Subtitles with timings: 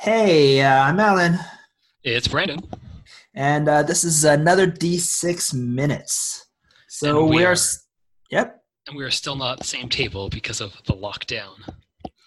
[0.00, 1.38] Hey, uh, I'm Alan,
[2.04, 2.60] It's Brandon.
[3.34, 6.46] and uh, this is another D6 minutes.
[6.88, 7.56] So And we we are, are-
[8.30, 11.54] yep, And we are still not at the same table because of the lockdown.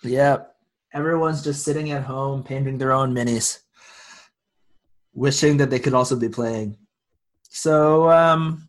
[0.04, 0.54] yep.
[0.94, 3.60] Everyone's just sitting at home painting their own minis,
[5.14, 6.78] wishing that they could also be playing.
[7.50, 8.68] So um,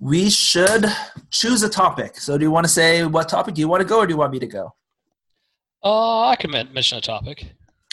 [0.00, 0.86] we should
[1.30, 2.16] choose a topic.
[2.18, 3.54] So do you want to say what topic?
[3.54, 4.74] Do you want to go, or do you want me to go?
[5.84, 7.46] Uh, I can mention a topic.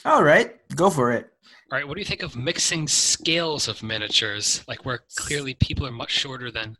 [0.06, 1.30] All right, go for it.
[1.72, 4.64] All right, what do you think of mixing scales of miniatures?
[4.68, 6.78] Like where clearly people are much shorter than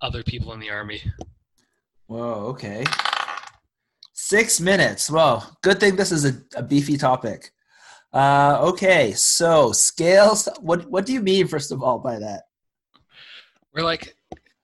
[0.00, 1.02] other people in the army.
[2.06, 2.84] Whoa, okay.
[4.12, 5.10] Six minutes.
[5.10, 7.50] Whoa, good thing this is a, a beefy topic.
[8.12, 10.48] Uh, okay, so scales.
[10.60, 12.42] What what do you mean, first of all, by that?
[13.74, 14.14] We're like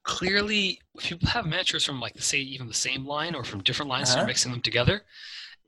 [0.05, 3.89] clearly if people have miniatures from like say even the same line or from different
[3.89, 4.19] lines, Uh-huh.
[4.21, 5.03] they're mixing them together.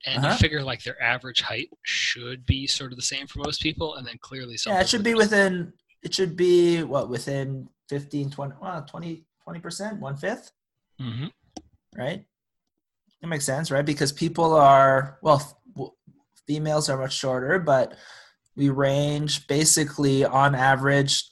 [0.07, 0.33] And Uh-huh.
[0.33, 3.95] you figure like their average height should be sort of the same for most people,
[3.97, 5.73] and then clearly some Yeah, it should be within.
[6.03, 9.25] It should be what within 15, 20, well, 20
[9.61, 10.53] percent, one fifth,
[11.01, 11.31] Mhm.
[11.97, 12.27] right?
[13.21, 13.87] it makes sense, right?
[13.87, 15.93] Because people are well, f- w-
[16.49, 17.97] females are much shorter, but
[18.57, 21.31] we range basically on average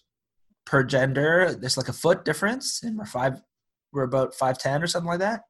[0.64, 1.52] per gender.
[1.52, 3.42] There's like a foot difference, and we're five.
[3.92, 5.42] We're about five ten or something like that.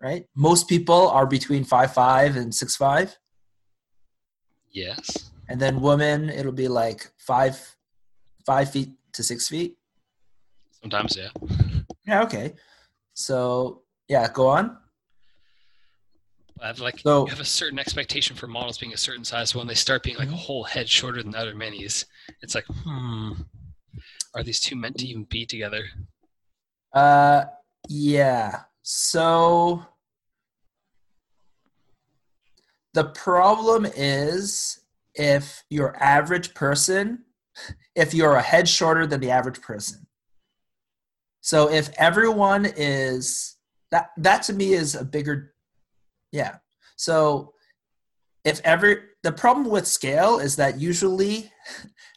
[0.00, 0.26] Right?
[0.34, 3.16] Most people are between five five and six five,
[4.70, 5.30] Yes.
[5.48, 7.76] and then women it'll be like five
[8.46, 9.76] five feet to six feet.
[10.80, 11.30] Sometimes, yeah.
[12.06, 12.54] Yeah, okay.
[13.14, 14.78] So yeah, go on.
[16.60, 19.50] I have like So- you have a certain expectation for models being a certain size.
[19.50, 20.36] So when they start being like a Mhm.
[20.46, 22.04] whole head shorter than other minis,
[22.42, 23.32] it's like, hmm,
[24.34, 25.84] are these two meant to even be together?
[26.92, 27.44] Uh,
[27.88, 28.64] yeah.
[28.90, 29.84] So
[32.94, 34.80] the problem is
[35.14, 37.24] if your average person,
[37.94, 40.06] if you're a head shorter than the average person.
[41.42, 43.56] So if everyone is
[43.90, 45.52] that that to me is a bigger
[46.32, 46.56] yeah.
[46.96, 47.52] So
[48.42, 51.52] if every the problem with scale is that usually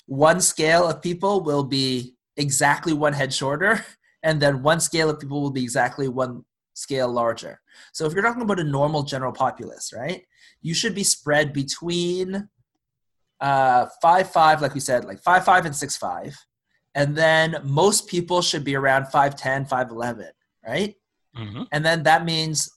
[0.05, 3.85] one scale of people will be exactly one head shorter
[4.23, 7.59] and then one scale of people will be exactly one scale larger.
[7.93, 10.23] So if you're talking about a normal general populace, right,
[10.61, 12.49] you should be spread between
[13.39, 16.37] uh, five five, like we said, like five five and six five,
[16.95, 20.29] and then most people should be around 5'10", 5'11",
[20.67, 20.95] right?
[21.37, 21.63] Mm-hmm.
[21.71, 22.69] And then that means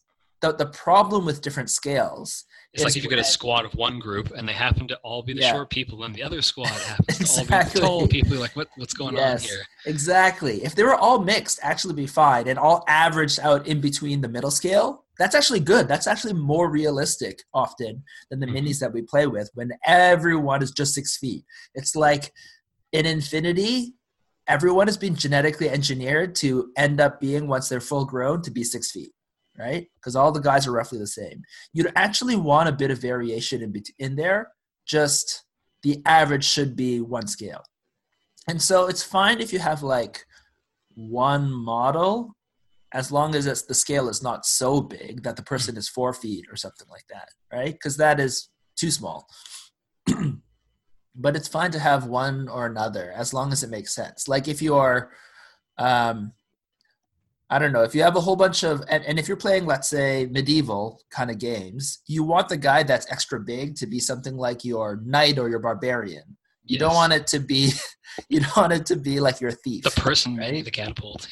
[0.53, 2.45] the the problem with different scales.
[2.73, 5.23] It's like if you get a squad of one group and they happen to all
[5.23, 5.53] be the Yeah.
[5.53, 8.31] short people, and the other squad happens to all be the tall people.
[8.33, 9.45] You're like, what, what's going Yes.
[9.45, 9.63] on here?
[9.87, 10.65] Exactly.
[10.65, 14.29] If they were all mixed, actually be fine and all averaged out in between the
[14.29, 15.87] middle scale, that's actually good.
[15.87, 18.55] That's actually more realistic often than the Mhm.
[18.67, 21.45] minis that we play with when everyone is just six feet.
[21.75, 22.33] It's like
[22.93, 23.95] in Infinity,
[24.49, 28.65] everyone has been genetically engineered to end up being, once they're full grown, to be
[28.65, 29.13] six feet,
[29.59, 29.87] right?
[29.97, 31.43] Because all the guys are roughly the same.
[31.73, 34.49] You'd actually want a bit of variation in, in there,
[34.87, 35.45] just
[35.83, 37.63] the average should be one scale.
[38.49, 40.25] And so it's fine if you have like
[40.95, 42.37] one model,
[42.93, 46.47] as long as the scale is not so big that the person is four feet
[46.51, 47.73] or something like that, right?
[47.73, 49.27] Because that is too small.
[51.17, 54.29] but it's fine to have one or another as long as it makes sense.
[54.29, 55.11] Like if you're,
[55.79, 56.33] um,
[57.55, 59.65] I don't know, if you have a whole bunch of, and, and if you're playing,
[59.65, 64.01] let's say, medieval kind of games, you want the guy that's extra big to be
[64.01, 66.37] something like your knight or your barbarian.
[66.65, 67.71] You don't want it to be,
[68.29, 69.85] you don't want it to be like your thief.
[69.85, 70.53] the person right?
[70.53, 70.65] right?
[70.65, 71.29] the catapult.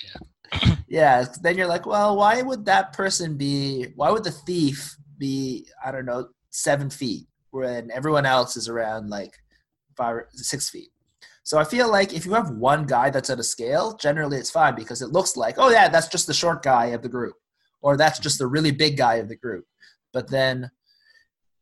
[0.62, 0.76] Yeah.
[0.88, 1.24] yeah.
[1.42, 3.88] Then you're like, well, why would that person be?
[3.96, 5.66] Why would the thief be?
[5.84, 9.34] I don't know, seven feet when everyone else is around like
[9.96, 10.90] five, six feet.
[11.44, 14.50] So I feel like if you have one guy that's at a scale, generally it's
[14.50, 17.34] fine because it looks like, oh yeah, that's just the short guy of the group,
[17.80, 19.64] or that's just the really big guy of the group.
[20.12, 20.70] But then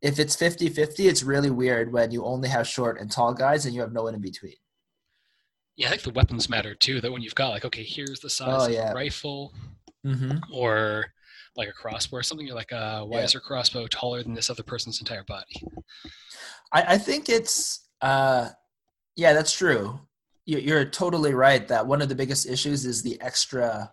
[0.03, 3.75] if it's 50-50, it's really weird when you only have short and tall guys and
[3.75, 4.55] you have no one in between.
[5.77, 7.01] Yeah, I think the weapons matter too.
[7.01, 8.91] That when you've got like, okay, here's the size Oh, of yeah.
[8.93, 9.55] a rifle
[10.07, 10.39] Mm-hmm.
[10.55, 11.07] or
[11.57, 13.25] like a crossbow or something, you're like, uh, why Yeah.
[13.25, 15.63] is your crossbow taller than this other person's entire body?
[16.73, 18.49] I, I think it's uh,
[19.17, 20.01] yeah, that's true.
[20.47, 23.93] You- You're totally right that one of the biggest issues is the extra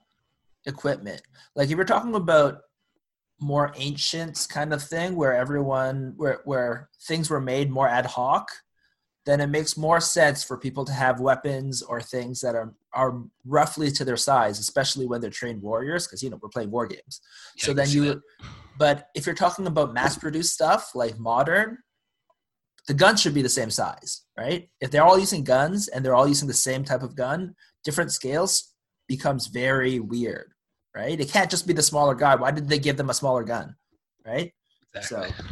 [0.66, 1.22] equipment.
[1.56, 2.60] Like if you're talking about
[3.40, 8.50] more ancient kind of thing where everyone where where things were made more ad hoc,
[9.28, 13.22] then it makes more sense for people to have weapons or things that are are
[13.46, 16.88] roughly to their size, especially when they're trained warriors, because you know we're playing war
[16.88, 17.22] games.
[17.58, 18.22] Yeah, so then you that.
[18.80, 21.78] but if you're talking about mass produced stuff like modern
[22.88, 24.70] the guns should be the same size, right?
[24.80, 28.12] If they're all using guns and they're all using the same type of gun, different
[28.12, 28.74] scales
[29.08, 30.52] becomes very weird,
[30.96, 31.20] right?
[31.20, 32.36] It can't just be the smaller guy.
[32.36, 33.76] Why did they give them a smaller gun,
[34.26, 34.54] right?
[34.96, 35.32] Exactly.
[35.32, 35.46] So,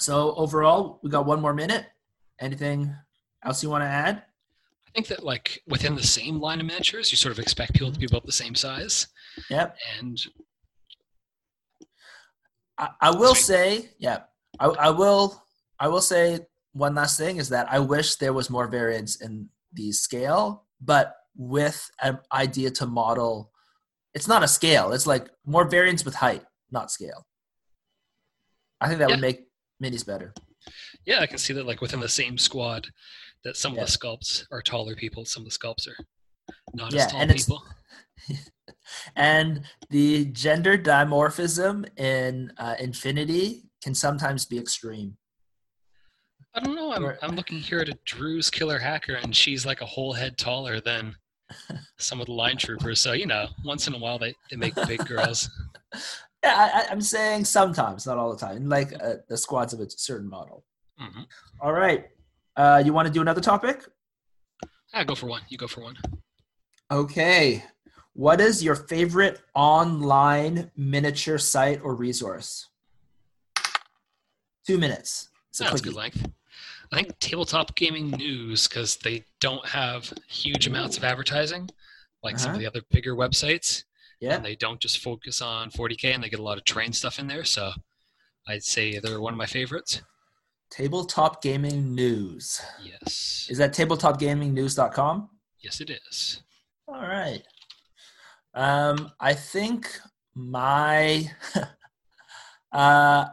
[0.00, 1.86] so overall, we got one more minute.
[2.40, 2.94] Anything
[3.44, 4.16] else you want to add?
[4.88, 7.92] I think that like within the same line of miniatures, you sort of expect people
[7.92, 9.06] to be about the same size.
[9.50, 9.76] Yep.
[9.98, 10.20] And
[12.78, 14.20] I, I will say, yeah,
[14.58, 15.40] I, I will.
[15.80, 16.40] I will say
[16.74, 21.16] one last thing is that I wish there was more variance in the scale, but
[21.36, 23.50] with an idea to model.
[24.12, 24.92] It's not a scale.
[24.92, 27.26] It's like more variance with height, not scale.
[28.80, 29.16] I think that Yeah.
[29.16, 29.48] would make
[29.82, 30.34] minis better.
[31.04, 32.88] yeah, I can see that like within the same squad,
[33.44, 33.82] that some Yeah.
[33.82, 35.96] of the sculpts are taller people, some of the sculpts are
[36.72, 37.62] not Yeah, as tall and people.
[39.16, 45.16] and the gender dimorphism in uh, Infinity can sometimes be extreme.
[46.54, 46.92] I don't know.
[46.92, 50.38] I'm, I'm looking here at a Druze killer hacker, and she's like a whole head
[50.38, 51.16] taller than
[51.98, 53.00] some of the line troopers.
[53.00, 55.48] So you know, once in a while they, they make big girls.
[56.42, 58.68] Yeah, I, I- I'm saying sometimes, not all the time.
[58.68, 60.62] Like uh, the squads of a certain model.
[60.98, 61.22] hmm
[61.58, 62.04] All right.
[62.54, 63.82] Uh, you want to do another topic?
[64.92, 65.40] Ah, go for one.
[65.48, 65.96] You go for one.
[66.90, 67.64] Okay.
[68.12, 72.68] What is your favorite online miniature site or resource?
[74.66, 75.30] Two minutes.
[75.60, 76.26] A That's good length.
[76.92, 81.68] I think tabletop gaming news because they don't have huge amounts of advertising
[82.22, 82.56] like some Uh-huh.
[82.56, 83.84] of the other bigger websites,
[84.20, 84.34] Yeah.
[84.36, 87.18] and they don't just focus on 40k, and they get a lot of train stuff
[87.18, 87.44] in there.
[87.44, 87.72] So
[88.46, 90.00] I'd say they're one of my favorites.
[90.70, 92.60] Tabletop Gaming News.
[92.82, 95.30] Yes, Is that tabletopgamingnews.com?
[95.60, 96.42] yes, it is.
[96.88, 97.42] All right.
[98.54, 100.00] Um, I think
[100.34, 101.30] my
[102.72, 103.26] uh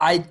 [0.00, 0.24] I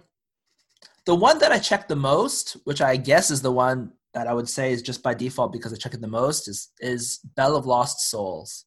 [1.06, 4.34] the one that I check the most, which I guess is the one that I
[4.34, 7.56] would say is just by default because I check it the most, is is Bell
[7.56, 8.66] of Lost Souls.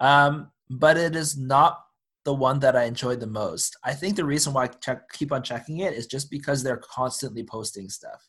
[0.00, 1.80] Um, but it is not
[2.24, 3.76] the one that I enjoy the most.
[3.84, 6.78] I think the reason why I check, keep on checking it is just because they're
[6.78, 8.26] constantly posting stuff.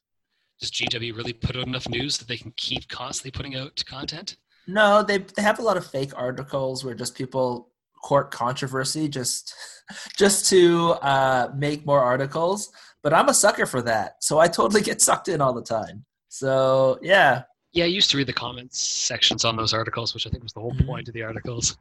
[0.59, 4.37] Does GW really put out enough news that they can keep constantly putting out content?
[4.67, 7.71] No, they they have a lot of fake articles where just people
[8.05, 9.55] court controversy just
[10.17, 12.71] just to uh, make more articles.
[13.03, 16.05] But I'm a sucker for that, so I totally get sucked in all the time.
[16.29, 17.43] So yeah,
[17.73, 20.53] Yeah, I used to read the comments sections on those articles, which I think was
[20.53, 21.77] the whole point of the articles.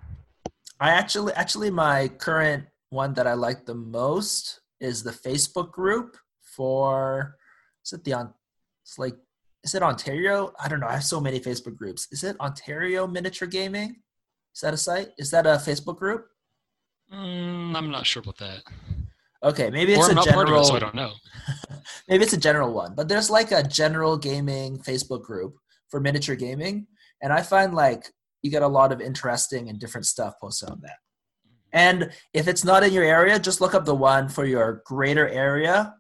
[0.81, 6.17] I actually actually my current one that I like the most is the Facebook group
[6.57, 7.37] for
[7.85, 8.35] is it the on
[8.83, 9.17] it's like
[9.65, 10.53] is it Ontario?
[10.63, 10.89] I don't know.
[10.89, 12.07] I have so many Facebook groups.
[12.13, 13.97] Is it Ontario Miniature Gaming?
[14.55, 15.09] Is that a site?
[15.19, 16.27] Is that a Facebook group?
[17.13, 18.63] Mm, I'm not sure about that.
[19.43, 20.63] Okay, maybe it's or I'm a not part of general.
[20.63, 21.13] it, so I don't know.
[22.09, 25.57] maybe it's a general one, but there's like a general gaming Facebook group
[25.91, 26.87] for miniature gaming,
[27.21, 28.11] and I find like
[28.43, 30.97] you get a lot of interesting and different stuff posted on that.
[31.73, 35.29] And if it's not in your area, just look up the one for your greater
[35.29, 35.95] area.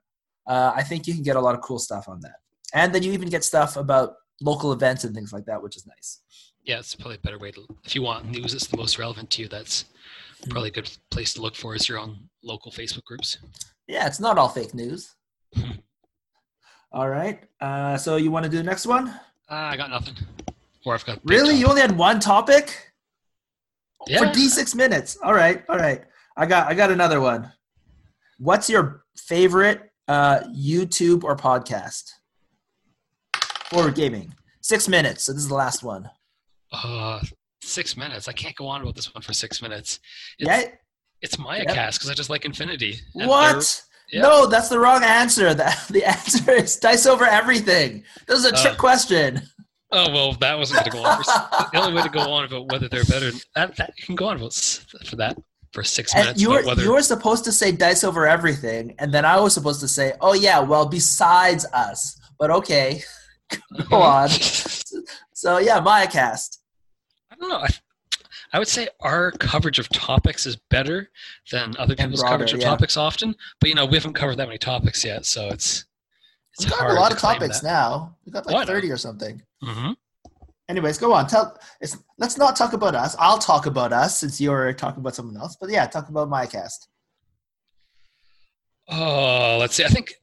[0.47, 2.37] Uh, I think you can get a lot of cool stuff on that,
[2.73, 5.87] and then you even get stuff about local events and things like that, which is
[5.87, 6.21] nice.
[6.65, 7.67] Yeah, it's probably a better way to.
[7.85, 9.85] If you want news that's the most relevant to you, that's
[10.49, 13.39] probably a good place to look for is your own local Facebook groups.
[13.87, 15.15] Yeah, it's not all fake news.
[16.93, 19.15] all right, uh, so you want to do the next one?
[19.51, 20.15] Ah, I got nothing.
[20.87, 21.55] Or I've got Really?
[21.55, 22.93] You only had one topic?
[24.07, 24.19] Yeah.
[24.19, 25.17] For D six minutes.
[25.23, 26.03] All right, all right.
[26.37, 27.53] I got I got another one.
[28.39, 32.11] What's your favorite uh, YouTube or podcast
[33.71, 34.35] for gaming?
[34.61, 35.25] Six minutes.
[35.25, 36.11] So this is the last one.
[36.83, 37.21] Uh,
[37.63, 38.29] six minutes.
[38.29, 40.01] I can't go on about this one for six minutes.
[40.39, 40.71] It's, Yeah.
[41.23, 41.75] It's Maya Yep.
[41.75, 42.99] Cast because I just like Infinity.
[43.15, 43.83] What?
[44.13, 45.55] No, that's the wrong answer.
[45.55, 48.05] The, the answer is dice over everything.
[48.27, 49.43] This is a trick Uh, question.
[49.91, 51.23] Oh well, that wasn't going to go on.
[51.23, 53.31] For, the only way to go on about whether they're better.
[53.55, 54.53] That, that you can go on about
[55.07, 55.39] for that
[55.73, 56.41] for six And minutes.
[56.43, 59.55] you were whether you were supposed to say dice over everything, and then I was
[59.55, 63.03] supposed to say, "Oh yeah, well besides us." But okay,
[63.89, 64.29] go on.
[65.33, 66.59] So yeah, Mayacast.
[67.35, 67.59] I don't know.
[67.59, 67.69] I,
[68.53, 71.11] I would say our coverage of topics is better
[71.51, 72.69] than other people's broader, coverage of yeah.
[72.69, 73.35] topics often.
[73.61, 75.87] But you know, we haven't covered that many topics yet, so it's
[76.55, 77.67] it's We've hard a lot to of topics that.
[77.67, 78.17] now.
[78.25, 78.69] We've got like What?
[78.69, 79.43] thirty or something.
[79.63, 79.93] hmm
[80.69, 81.27] Anyways, go on.
[81.27, 81.59] Tell.
[81.81, 83.15] It's, let's not talk about us.
[83.19, 85.57] I'll talk about us since you're talking about someone else.
[85.61, 86.87] But yeah, talk about Mayacast.
[88.89, 89.85] Oh, let's see.
[89.85, 90.15] I think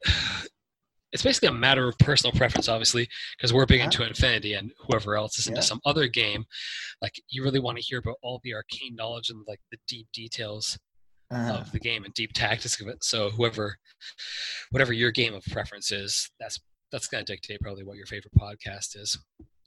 [1.12, 3.86] it's basically a matter of personal preference, obviously, because we're big Yeah.
[3.86, 5.66] into Infinity, and whoever else is into Yeah.
[5.66, 6.46] some other game,
[7.02, 10.08] like you really want to hear about all the arcane knowledge and like the deep
[10.14, 10.78] details
[11.32, 11.60] Uh-huh.
[11.60, 13.04] of the game and deep tactics of it.
[13.04, 13.78] So whoever,
[14.72, 16.60] whatever your game of preference is, that's
[16.92, 19.18] that's going to dictate probably what your favorite podcast is.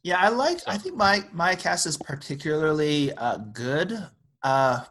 [0.03, 0.61] Yeah, I like.
[0.67, 4.09] I think my Mayacast is particularly uh, good.
[4.43, 4.85] Uh,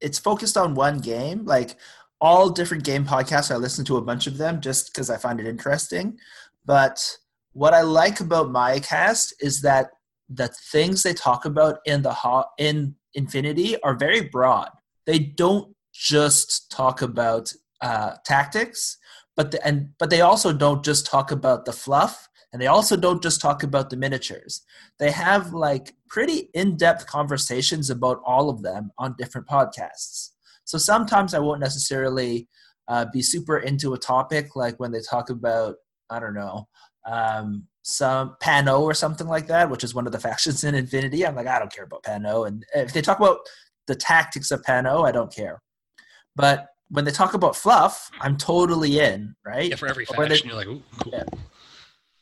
[0.00, 1.44] it's focused on one game.
[1.44, 1.74] Like
[2.20, 5.40] all different game podcasts, I listen to a bunch of them just because I find
[5.40, 6.18] it interesting.
[6.64, 7.16] But
[7.52, 9.90] what I like about Mayacast is that
[10.28, 14.70] the things they talk about in the ho- in Infinity are very broad.
[15.04, 18.96] They don't just talk about uh, tactics,
[19.36, 22.96] but the, and but they also don't just talk about the fluff, and they also
[22.96, 24.62] don't just talk about the miniatures.
[25.00, 30.30] They have like pretty in-depth conversations about all of them on different podcasts.
[30.70, 32.46] So sometimes I won't necessarily
[32.86, 35.74] uh, be super into a topic, like when they talk about
[36.10, 36.68] I don't know
[37.06, 41.26] um, some Pano or something like that, which is one of the factions in Infinity.
[41.26, 43.38] I'm like, I don't care about Pano, and if they talk about
[43.88, 45.60] the tactics of Pano, I don't care.
[46.36, 49.70] But when they talk about fluff, I'm totally in, right?
[49.70, 51.12] Yeah, for every Or they- faction, you're like, ooh, cool.
[51.12, 51.24] Yeah.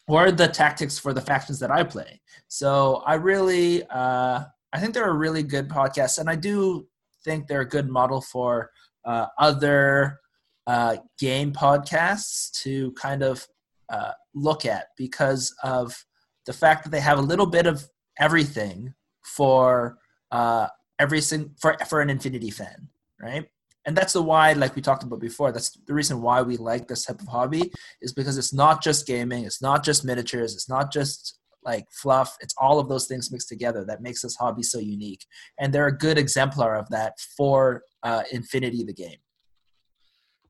[0.06, 2.22] Or the tactics for the factions that I play.
[2.48, 6.86] So I really, uh, I think they're a really good podcast, and I do
[7.28, 8.70] think they're a good model for
[9.04, 10.20] uh, other
[10.66, 13.46] uh, game podcasts to kind of
[13.90, 16.04] uh, look at because of
[16.46, 17.86] the fact that they have a little bit of
[18.18, 19.98] everything for
[20.30, 20.68] uh,
[20.98, 22.88] every sing- for for an Infinity fan,
[23.20, 23.46] right?
[23.84, 26.88] And that's the why, like we talked about before, that's the reason why we like
[26.88, 30.68] this type of hobby is because it's not just gaming, it's not just miniatures, it's
[30.68, 34.62] not just like fluff, it's all of those things mixed together that makes this hobby
[34.62, 35.24] so unique.
[35.58, 39.18] And they're a good exemplar of that for uh, Infinity the game.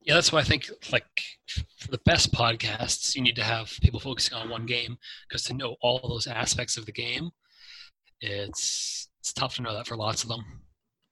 [0.02, 1.04] Yeah, that's why I think like
[1.78, 4.96] for the best podcasts, you need to have people focusing on one game
[5.28, 7.30] because to know all those aspects of the game,
[8.20, 10.44] it's it's tough to know that for lots of them.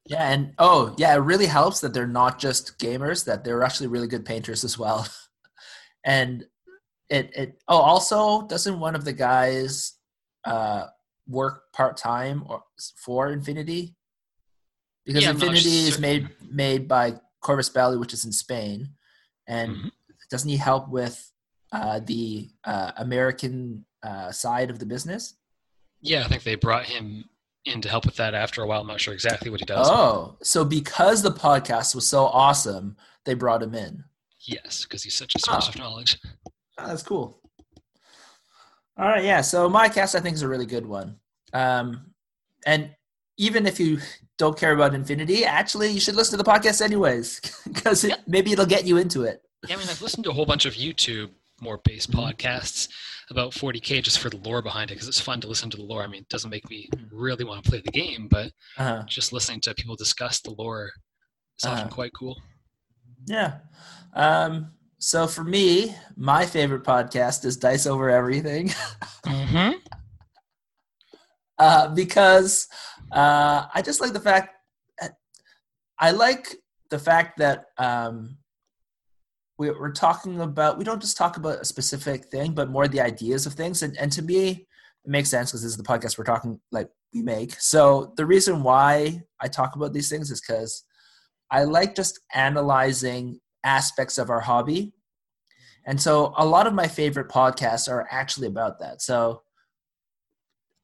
[0.06, 3.88] Yeah, and oh yeah, it really helps that they're not just gamers; that they're actually
[3.88, 5.06] really good painters as well.
[6.04, 6.46] and
[7.10, 9.94] it it oh also doesn't one of the guys
[10.44, 10.86] uh,
[11.28, 12.62] work part time or
[12.96, 13.94] for Infinity?
[15.04, 18.90] Because Yeah, Infinity is made made by Corvus Belli, which is in Spain,
[19.46, 19.90] and Mhm.
[20.30, 21.30] doesn't he help with
[21.72, 25.34] uh, the uh, American uh, side of the business?
[26.00, 27.28] Yeah, I think they brought him
[27.64, 28.80] in to help with that after a while.
[28.82, 29.88] I'm not sure exactly what he does.
[29.90, 34.04] Oh, so because the podcast was so awesome, they brought him in.
[34.40, 35.70] Yes, because he's such a source Oh.
[35.70, 36.18] of knowledge.
[36.78, 37.40] Oh, that's cool.
[38.98, 39.40] All right, yeah.
[39.42, 41.16] So Mayacast, I think, is a really good one.
[41.52, 42.12] Um,
[42.64, 42.90] and
[43.36, 43.98] even if you
[44.38, 47.40] don't care about Infinity, actually, you should listen to the podcast anyways,
[47.72, 49.42] because it, maybe it'll get you into it.
[49.68, 51.30] Yeah, I mean, I've listened to a whole bunch of YouTube
[51.62, 52.88] more based podcasts
[53.30, 55.82] about 40k just for the lore behind it because it's fun to listen to the
[55.82, 56.02] lore.
[56.02, 59.32] I mean, it doesn't make me really want to play the game, but Uh, just
[59.32, 60.90] listening to people discuss the lore
[61.58, 61.94] is often Uh-huh.
[61.94, 62.40] quite cool.
[63.26, 63.58] yeah.
[64.14, 68.72] Um, so for me, my favorite podcast is Dice Over Everything.
[69.26, 69.72] Mm-hmm.
[71.58, 72.68] uh, because
[73.10, 74.56] uh, I just like the fact
[75.98, 76.54] I like
[76.90, 78.36] the fact that um,
[79.58, 83.00] we, we're talking about we don't just talk about a specific thing, but more the
[83.00, 83.82] ideas of things.
[83.82, 86.88] And, and to me, it makes sense because this is the podcast we're talking like
[87.14, 87.58] we make.
[87.60, 90.84] So the reason why I talk about these things is because
[91.50, 94.94] I like just analyzing aspects of our hobby.
[95.84, 99.02] And so a lot of my favorite podcasts are actually about that.
[99.02, 99.42] So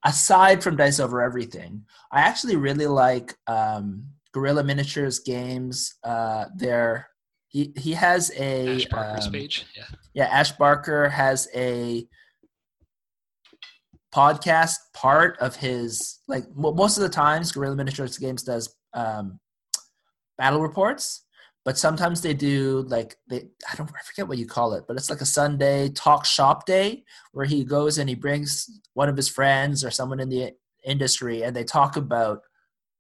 [0.05, 5.95] aside from Dice Over Everything, I actually really like um, Guerrilla Miniatures games.
[6.05, 7.09] Uh, there,
[7.49, 9.67] he he has a Ash Barker's um, page.
[9.77, 9.85] Yeah.
[10.15, 12.07] yeah, Ash Barker has a
[14.15, 19.41] podcast part of his like mo- most of the times Guerrilla Miniatures Games does um,
[20.39, 21.25] battle reports,
[21.65, 24.97] but sometimes they do like they I don't I forget what you call it, but
[24.97, 29.17] it's like a Sunday talk shop day where he goes and he brings one of
[29.17, 30.53] his friends or someone in the
[30.85, 32.41] industry and they talk about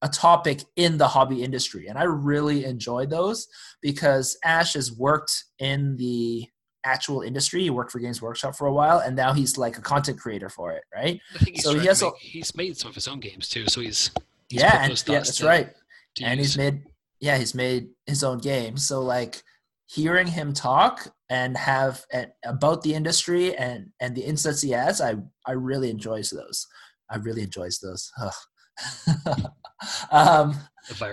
[0.02, 1.86] a topic in the hobby industry.
[1.86, 3.46] And I really enjoy those
[3.80, 6.46] because Ash has worked in the
[6.84, 7.62] actual industry.
[7.62, 10.48] He worked for Games Workshop for a while, and now he's like a content creator
[10.48, 11.20] for it, right?
[11.34, 13.66] I think he's So he has a- he's made some of his own games too.
[13.68, 14.10] So he's,
[14.48, 15.72] he's yeah, and yeah, that's to- right.
[16.16, 16.54] to and use.
[16.54, 16.82] he's made
[17.22, 18.76] yeah, he's made his own game.
[18.76, 19.42] So like
[19.86, 25.00] hearing him talk and have and, about the industry and and the insights he has,
[25.00, 25.14] I
[25.46, 26.66] I really enjoys those.
[27.08, 28.10] I really enjoys those.
[30.10, 30.54] Um,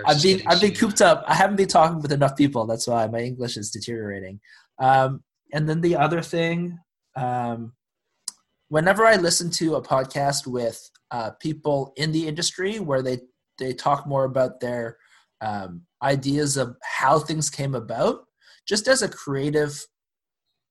[0.06, 1.24] I've been I've been cooped up.
[1.26, 2.66] I haven't been talking with enough people.
[2.66, 4.40] That's why my English is deteriorating.
[4.78, 6.78] Um, and then the other thing,
[7.16, 7.72] um,
[8.68, 13.18] whenever I listen to a podcast with uh, people in the industry where they
[13.58, 14.96] they talk more about their
[15.40, 18.26] um, ideas of how things came about,
[18.66, 19.78] just as a creative,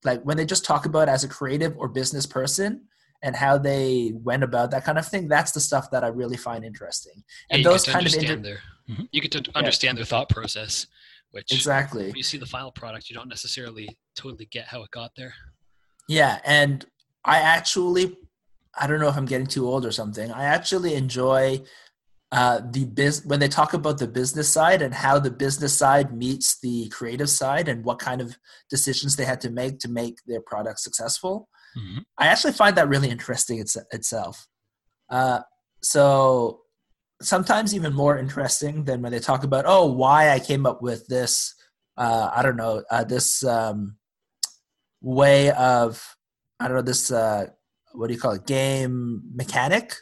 [0.04, 2.86] like when they just talk about as a creative or business person
[3.22, 6.36] and how they went about that kind of thing, that's the stuff that I really
[6.36, 7.22] find interesting.
[7.50, 9.04] And yeah, those kind of understand inter- their mm-hmm.
[9.12, 10.86] you get to understand their thought process,
[11.30, 14.90] which exactly when you see the final product, you don't necessarily totally get how it
[14.90, 15.34] got there.
[16.08, 16.84] Yeah, and
[17.24, 18.16] I actually,
[18.78, 20.32] I don't know if I'm getting too old or something.
[20.32, 21.60] I actually enjoy
[22.32, 26.16] uh, the biz when they talk about the business side and how the business side
[26.16, 28.36] meets the creative side and what kind of
[28.68, 31.48] decisions they had to make to make their product successful.
[31.76, 31.98] Mm-hmm.
[32.18, 34.46] I actually find that really interesting it's, itself.
[35.08, 35.40] Uh,
[35.82, 36.60] so
[37.20, 41.06] sometimes even more interesting than when they talk about oh why I came up with
[41.08, 41.54] this.
[41.96, 43.96] Uh, I don't know uh, this um,
[45.00, 46.16] way of
[46.60, 47.46] I don't know this uh,
[47.92, 49.96] what do you call it game mechanic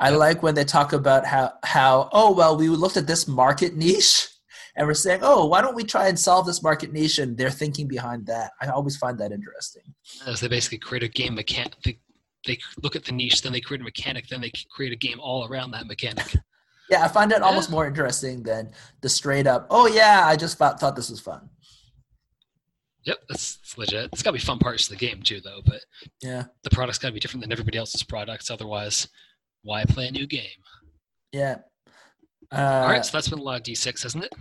[0.00, 3.76] I like when they talk about how how oh well we looked at this market
[3.76, 4.28] niche
[4.76, 7.50] and we're saying oh why don't we try and solve this market niche and they're
[7.50, 8.52] thinking behind that.
[8.60, 9.82] I always find that interesting.
[10.26, 11.74] As they basically create a game mechanic.
[11.84, 11.98] They,
[12.46, 15.20] they look at the niche, then they create a mechanic, then they create a game
[15.20, 16.34] all around that mechanic.
[16.90, 17.44] yeah, I find it yeah.
[17.44, 18.70] almost more interesting than
[19.02, 19.66] the straight up.
[19.70, 21.50] Oh yeah, I just thought, thought this was fun.
[23.04, 24.10] Yep, that's, that's legit.
[24.12, 25.60] It's got to be fun parts of the game too, though.
[25.64, 25.80] But
[26.22, 28.50] yeah, the product's got to be different than everybody else's products.
[28.50, 29.08] Otherwise,
[29.62, 30.48] why play a new game?
[31.32, 31.58] Yeah.
[32.52, 34.32] Uh, All right, so that's been a lot of D6, hasn't it?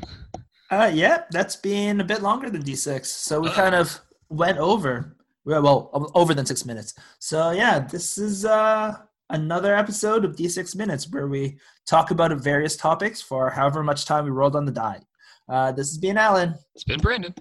[0.71, 3.05] Uh, yeah, that's been a bit longer than D6.
[3.05, 3.99] So we uh, kind of
[4.29, 5.15] went over.
[5.45, 6.93] Well, over than six minutes.
[7.19, 8.95] So yeah, this is uh,
[9.29, 11.57] another episode of D6 Minutes where we
[11.88, 14.99] talk about various topics for however much time we rolled on the die.
[15.47, 16.55] Uh, this has been Alan.
[16.75, 17.33] It's been Brandon.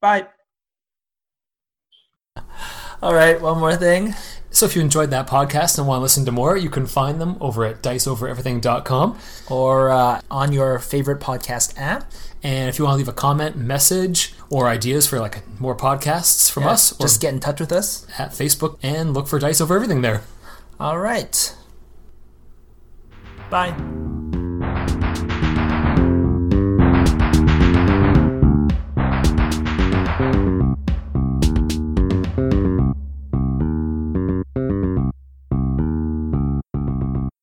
[0.00, 0.26] Bye.
[3.02, 4.14] All right, one more thing.
[4.50, 7.20] So if you enjoyed that podcast and want to listen to more, you can find
[7.20, 9.18] them over at diceovereverything.com
[9.50, 12.10] or uh, on your favorite podcast app.
[12.42, 16.50] And if you want to leave a comment, message, or ideas for like more podcasts
[16.50, 19.60] from yeah, us, just get in touch with us at Facebook and look for Dice
[19.60, 20.22] Over Everything there.
[20.80, 21.54] All right.
[23.50, 24.05] Bye.